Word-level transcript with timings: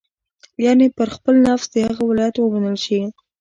یعنې 0.65 0.85
پر 0.97 1.07
خپل 1.15 1.35
نفس 1.47 1.65
د 1.73 1.75
هغه 1.87 2.03
ولایت 2.09 2.35
ومنل 2.39 2.77
شي. 2.85 2.99